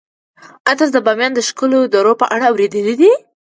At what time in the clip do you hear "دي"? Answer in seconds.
3.01-3.11